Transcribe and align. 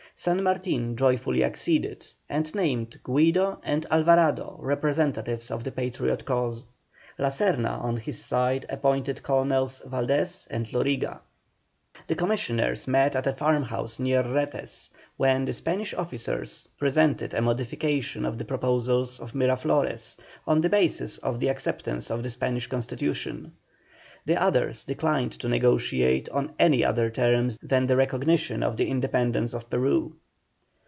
San 0.13 0.43
Martin 0.43 0.95
joyfully 0.95 1.43
acceded, 1.43 2.05
and 2.29 2.53
named 2.53 2.99
Guido 3.01 3.59
and 3.63 3.83
Alvarado 3.89 4.55
representatives 4.61 5.49
of 5.49 5.63
the 5.63 5.71
Patriot 5.71 6.25
cause. 6.25 6.63
La 7.17 7.29
Serna 7.29 7.81
on 7.81 7.97
his 7.97 8.23
side 8.23 8.63
appointed 8.69 9.23
Colonels 9.23 9.81
Valdés 9.87 10.45
and 10.51 10.67
Loriga. 10.71 11.21
The 12.05 12.13
Commissioners 12.13 12.87
met 12.87 13.15
at 13.15 13.25
a 13.25 13.33
farm 13.33 13.63
house 13.63 13.97
near 13.97 14.21
Retes, 14.21 14.91
when 15.17 15.45
the 15.45 15.53
Spanish 15.53 15.91
officers 15.95 16.69
presented 16.77 17.33
a 17.33 17.41
modification 17.41 18.23
of 18.23 18.37
the 18.37 18.45
proposals 18.45 19.19
of 19.19 19.33
Miraflores, 19.33 20.17
on 20.45 20.61
the 20.61 20.69
basis 20.69 21.17
of 21.19 21.39
the 21.39 21.47
acceptance 21.49 22.11
of 22.11 22.21
the 22.21 22.29
Spanish 22.29 22.67
Constitution. 22.67 23.53
The 24.23 24.37
others 24.39 24.83
declined 24.85 25.31
to 25.39 25.49
negotiate 25.49 26.29
on 26.29 26.53
any 26.59 26.85
other 26.85 27.09
basis 27.09 27.57
than 27.63 27.87
the 27.87 27.95
recognition 27.95 28.61
of 28.61 28.77
the 28.77 28.87
independence 28.87 29.55
of 29.55 29.67
Peru. 29.67 30.13